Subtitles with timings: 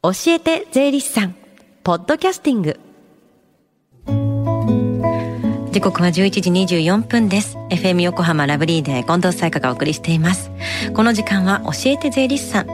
[0.00, 1.34] 教えて税理士さん。
[1.82, 2.78] ポッドキャスティング。
[5.72, 7.56] 時刻は11時24分です。
[7.70, 10.52] FM 横浜ラブリーで近藤彩香がお送りしています。
[10.94, 12.68] この時間は教えて税理士さん。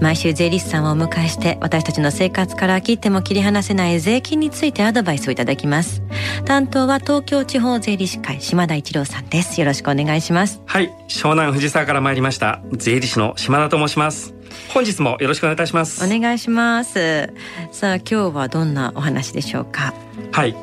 [0.00, 6.00] 毎週税理士さんをお迎えして私たちの生活から切っても切り離せない税金についてアドバイスをいただきます。
[6.44, 9.60] 担当は東京地方税理士会島田一郎さんです。
[9.60, 10.62] よろしくお願いします。
[10.64, 10.92] はい。
[11.08, 12.60] 湘南藤沢から参りました。
[12.74, 14.37] 税理士の島田と申します。
[14.72, 16.04] 本日もよろしくお願いいたします。
[16.04, 17.32] お願いします。
[17.72, 19.94] さあ今日はどんなお話でしょうか？
[20.32, 20.54] はい。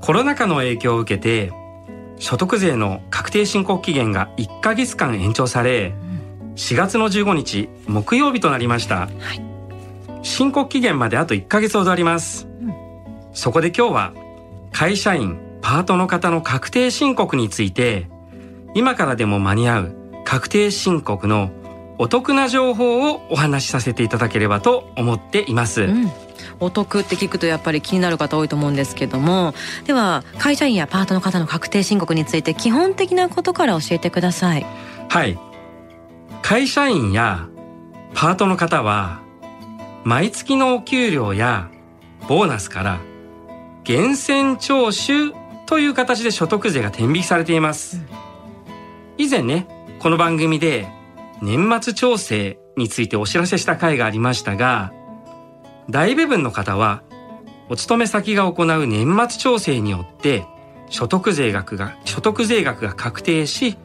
[0.00, 1.52] コロナ禍の影響を受けて
[2.18, 5.94] 所得税の確定申告期限が1ヶ月間延長され、
[6.54, 9.42] 4月の15日木曜日となりました、はい、
[10.22, 12.74] 申告期限まであと1ヶ月ほどあります、うん、
[13.34, 14.14] そこで今日は
[14.72, 18.08] 会社員パートの方の確定申告について
[18.74, 21.50] 今からでも間に合う確定申告の
[21.98, 26.10] お得な情報をお話しさせていただければと思っています、うん。
[26.60, 29.54] お得って聞くとやっぱり気になる方多いと思うんですけども。
[29.84, 34.66] では会社員やパートの方の確定申告について基本的なことから教えてください。
[35.08, 35.38] はい。
[36.42, 37.48] 会社員や
[38.14, 39.20] パートの方は
[40.04, 41.68] 毎月のお給料や
[42.28, 43.00] ボーナスから
[43.88, 45.32] 源泉徴収
[45.66, 48.00] という形で所得税が天引きされています、
[49.18, 49.66] 以前ね
[49.98, 50.88] この番組で
[51.42, 54.92] 年末調整についてお知らせした回がありましたが
[55.88, 57.02] 大部分の方は
[57.68, 60.46] お勤め先が行う年末調整によって
[60.88, 63.76] 所得税額が所得税額が確定し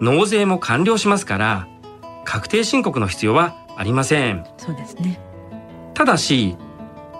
[0.00, 1.68] 納税も完了しますから
[2.24, 4.44] 確定申告の必要はありません。
[4.58, 5.18] そうですね。
[5.94, 6.56] ただし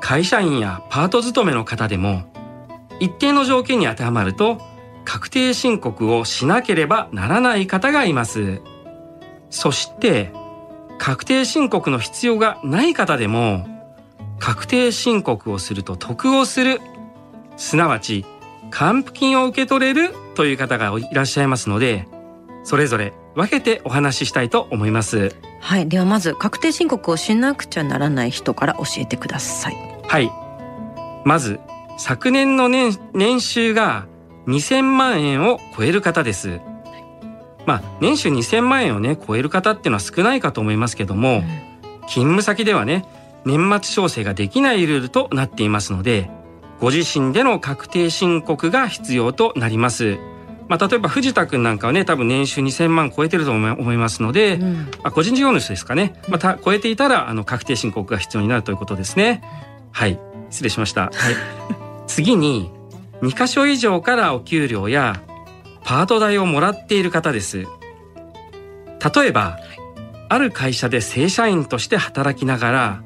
[0.01, 2.23] 会社員やパート勤めの方でも
[3.01, 4.59] 一定の条件に当てはまると
[5.05, 8.61] 確定申告をしなければならない方がいます
[9.51, 10.33] そして
[10.99, 13.67] 確定申告の必要がない方でも
[14.39, 16.81] 確定申告をすると得をする
[17.57, 18.25] すなわち
[18.71, 22.07] 還付金を受け取れるという方がいらっしゃいますので
[22.65, 25.35] それぞれ分けてお話ししたいと思います。
[25.61, 25.89] はい。
[25.89, 29.77] ではまず確定申告をしなくちゃならない人から教えてください。
[30.07, 30.31] はい。
[31.25, 31.61] まず
[31.97, 34.07] 昨年の年年収が
[34.47, 36.61] 2000万円を超える方です
[37.67, 41.43] まあ年収2000万円をね超える方っていうのは少ないかと思いますけども、うん、
[42.09, 43.05] 勤務先ではね
[43.45, 46.31] 年末調整ができないルールとなっていますので
[46.81, 50.19] ご自身での確定申告が必要となります。
[50.69, 59.43] まあ、例えば藤田君なんかはね多分年収2,000万超えてると思いますので、うん、あ個人事業主ですかね、また超えていたらあの確定申告が必要になるということですね。
[59.91, 60.19] はい
[60.51, 61.03] 失礼しました。
[61.03, 61.13] はい、
[62.07, 62.71] 次に
[63.23, 65.21] 2箇所以上からお給料や
[65.85, 67.67] パート代をもらっている方です。
[69.01, 69.59] 例えば
[70.29, 73.03] ある会社で正社員として働きながら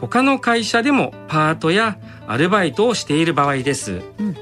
[0.00, 4.36] 他の会社でもパートやアルバイトをしている場合です、うん、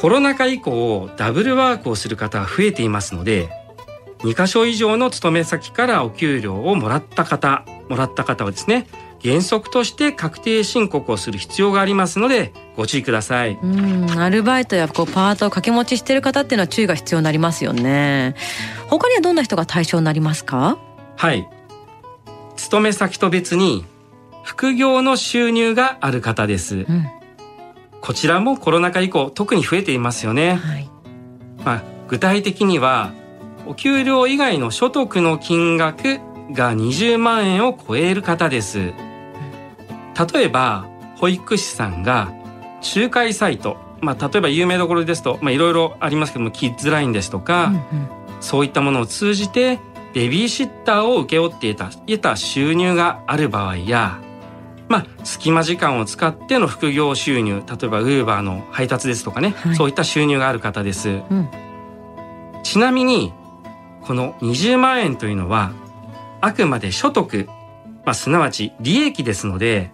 [0.00, 3.48] コロナ禍以降ダブルワークをする方は増えていますので
[4.18, 8.86] 2箇所以上の勤め先からお給料をもらった方もらった方はですね
[9.24, 13.58] 原則として確定申告をする必要がありますのでご注意ください。
[13.62, 18.34] うんアルバイトやこうパートを掛け持ちしている方っていうのは注意が必要になりますよね。
[18.88, 20.78] 他にはどんな人が対象になりますか？
[21.16, 21.48] はい。
[22.56, 23.84] 勤め先と別に
[24.44, 27.06] 副業の収入がある方です、うん、
[28.00, 30.90] こちらもコロナ禍以降特に増えていますよね、はい、
[31.64, 33.12] まあ、具体的には
[33.66, 36.20] お給料以外の所得の金額
[36.52, 38.92] が20万円を超える方です
[40.32, 40.86] 例えば
[41.16, 42.32] 保育士さんが
[42.94, 47.82] 仲介サイトまあ、例えば有名どころですと、まあ、いろいろありますけどもキッズラインですとか、うんうん、
[48.40, 49.80] そういったものを通じて
[50.12, 54.20] ベビーシッターを請け負っていた得た収入がある場合や、
[54.88, 61.48] まあ、隙間時間を使っての副業収入例えばウーバーの配達ですとかね、はい、そういった収入がある方です、うん、
[62.62, 63.32] ちなみに
[64.02, 65.72] この20万円というのは
[66.42, 67.46] あくまで所得、
[68.04, 69.90] まあ、すなわち利益ですので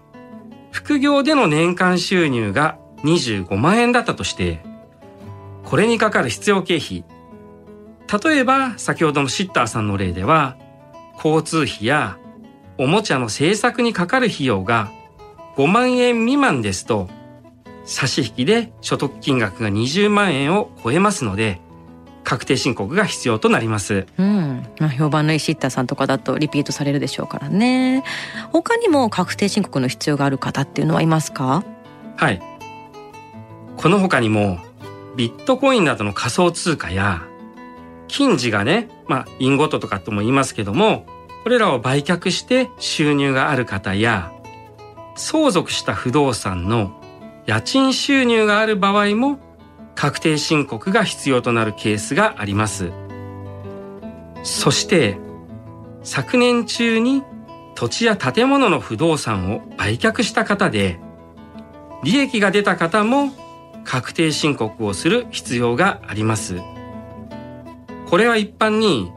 [0.70, 4.60] 副業での年間収入が25万円だったとして
[5.64, 7.04] これにかかる必要経費。
[8.24, 10.56] 例えば先ほどのシッターさんの例では
[11.14, 12.18] 交通費や
[12.76, 14.90] おもちゃの製作にかかる費用が
[15.56, 17.08] 5万円未満ですと
[17.84, 21.60] 差し引きで所得金額が20万円を超えますので
[22.30, 24.06] 確定申告が必要となります。
[24.16, 28.04] うん、まあ、評判のいいシッターさんとかだとリピートされるでしょうからね。
[28.52, 31.64] 他にも確定申告の必要がある方っていうのはいますか？
[32.16, 32.40] はい。
[33.76, 34.60] この他にも
[35.16, 37.26] ビットコインなどの仮想通貨や
[38.06, 41.06] 金次がね、まあ、インゴットとかとも言いますけども、
[41.42, 44.30] これらを売却して収入がある方や、
[45.16, 46.92] 相続した不動産の
[47.46, 49.40] 家賃収入がある場合も
[49.94, 52.92] 確定申告が必要となるケースがあります。
[54.42, 55.18] そして
[56.02, 57.22] 昨年中に
[57.74, 60.98] 土地や建物の不動産を売却した方で
[62.02, 63.30] 利益が出た方も
[63.84, 66.60] 確定申告をする必要があります。
[68.08, 69.12] これは一般に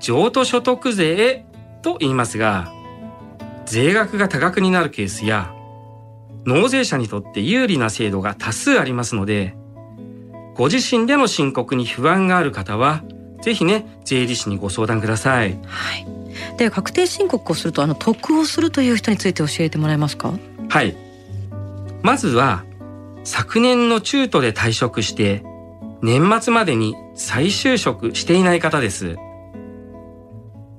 [0.00, 1.44] 譲渡所得税
[1.82, 2.72] と言いますが、
[3.66, 5.52] 税額が多額になるケースや、
[6.44, 9.56] 納税者にとって有利な制度が多数ありますので、
[10.54, 13.02] ご自身での申告に不安がある方は、
[13.42, 15.58] ぜひね、税理士にご相談ください。
[15.66, 16.06] はい。
[16.56, 20.32] で、確定申告をすると、あの、得をするという人について教えてもらえますか？
[20.68, 20.96] はい。
[22.02, 22.64] まずは、
[23.24, 25.42] 昨年の中途で退職して、
[26.02, 29.16] 年末までに再就職していない方です。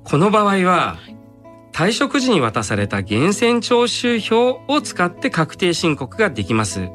[0.04, 0.98] この場合は、
[1.72, 6.88] 退職時に渡された源泉徴収票を使って確定申告ができます。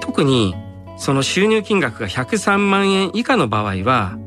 [0.00, 0.54] 特に、
[1.00, 4.18] その収入金額が103万円以下の場合は、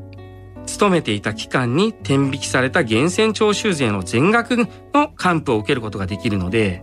[0.66, 4.58] 勤めていた期間に転引きされた源泉徴収税の全額
[4.92, 6.82] の還付を受けることができるので、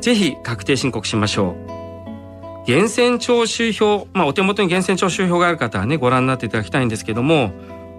[0.00, 2.62] ぜひ確定申告しましょう。
[2.66, 7.52] 源泉徴収票、まあ、お手元に源泉徴収票がある方はね、ご覧になっていただきたいんですけども、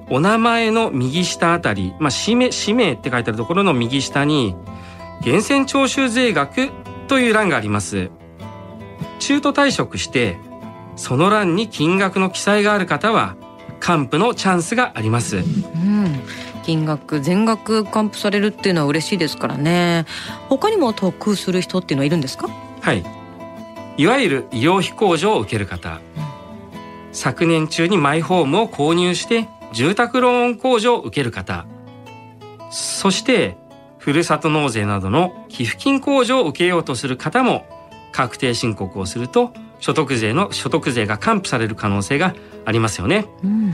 [0.10, 4.56] お名前の右下あたり、まあ、氏名、氏名って書いてあるところの右下に、
[5.22, 6.70] 源泉徴収税額
[7.08, 8.10] という欄があります。
[9.20, 10.40] 中途退職して、
[10.98, 13.36] その欄に金額の記載がある方は、
[13.80, 15.38] 還付のチャンスがあります。
[15.38, 16.22] うん。
[16.64, 20.06] 金額全額還付されるっていうのは嬉しいですからね。
[20.50, 22.50] 他にも得する人っていうのはいるんですか？
[22.82, 23.06] はい。
[23.96, 26.02] いわゆる医療費控除を受ける方、
[27.14, 31.66] 昨年中にマイホームを購入して住宅ローン控除を受ける方、
[32.70, 33.56] そして
[33.98, 37.66] ふるさと納税などの寄付金控除を受けようとする方も
[38.12, 42.36] 確定申告をすると所得税の所得税が還付される可能性が
[42.66, 43.26] ありますよね。
[43.44, 43.74] うん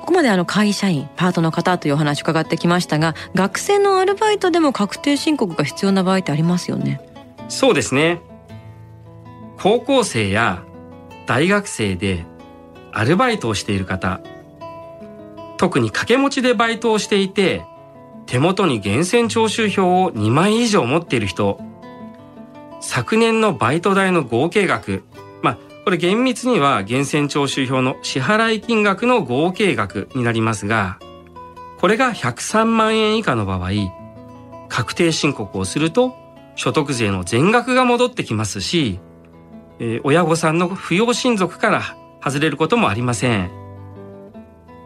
[0.00, 7.02] ここまであの会社員、パートの方というお話伺ってきましたが、学生のアルバイトでも確定申告が必要な場合ってありますよね。
[7.50, 8.22] そうですね。
[9.58, 10.64] 高校生や
[11.26, 12.24] 大学生で
[12.90, 14.22] アルバイトをしている方、
[15.58, 17.66] 特に掛け持ちでバイトをしていて、
[18.24, 21.60] 手元に源泉徴収票を2枚以上持っている人、
[22.80, 25.07] 昨年のバイト代の合計額、まあ、
[25.88, 30.98] これ厳密には源泉徴収票の支払い金額の合計額になりますが、
[31.78, 33.70] これが103万円以下の場合、
[34.68, 36.14] 確定申告をすると
[36.56, 39.00] 所得税の全額が戻ってきますし、
[39.78, 43.50] えー、親御さんの扶養親族から外れることもありません。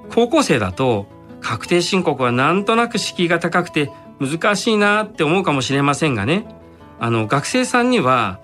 [0.08, 1.08] 高校生だと
[1.40, 3.90] 確定申告はなんとなく敷居が高くて
[4.20, 6.46] 難しいなって思うかもしれませんがね、
[7.00, 8.38] あの学生さんには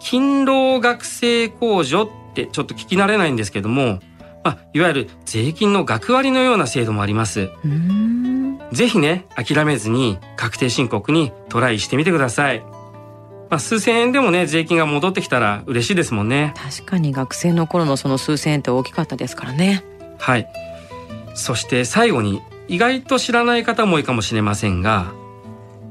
[0.00, 4.00] 勤労学生控除ってちょっと聞き慣れないんですけども、
[4.44, 7.50] まあ、いわゆる税金の学割のような制度もあります。
[8.72, 12.62] ぜひね、諦めずに確定申告にトライしてみてください。
[13.50, 19.84] まあ、数千円でもね税金が戻ってきたら嬉しいですもんね確かに学生の頃のその数千円って大きかったですからね
[20.18, 20.46] はい
[21.34, 25.12] そして最後に意外と知らない方も多いかもしれませんが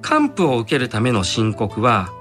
[0.01, 2.13] 還付を受けるための申告は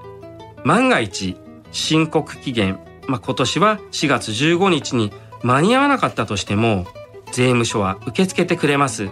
[0.64, 1.36] 万が一
[1.76, 6.86] 申告期限、まあ、今年は4月15日に間に合わなかったとしても
[7.32, 9.10] 税務署は受け付けてくれます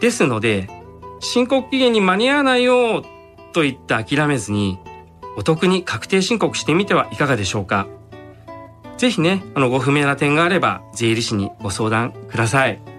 [0.00, 0.68] ですので
[1.20, 3.02] 申告期限に間に合わないよ
[3.52, 4.78] と言って諦めずに
[5.36, 7.86] お得に確定申告してみてはいかがでしょうか。
[8.98, 12.89] ぜひね、あの、ご不明な点があれば、税理士にご相談ください。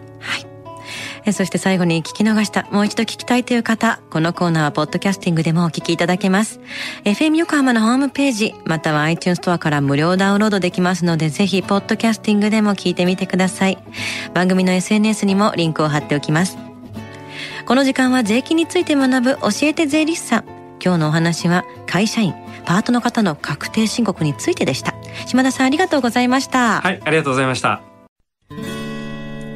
[1.31, 6.59] えそして最後に聞き逃した、もう一度聞きたいという方、このコーナーはポッドキャスティングでもお聞きいただけます。
[7.05, 13.77] FM 横浜のホームページ、または iTunes ストアから無料ダウンロードできますので、ぜひポッドキャスティングでも聞いてみてください。
[14.33, 16.57] 番組の SNS にもリンクを貼っておきます。
[17.65, 20.43] この時間は税金について学ぶ教えて税理士さん。
[20.83, 22.33] 今日のお話は会社員、
[22.65, 24.95] パートの方の確定申告についてでした。
[25.27, 26.81] 島田さんありがとうございました。
[26.81, 27.90] はい、ありがとうございました。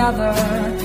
[0.00, 0.79] together.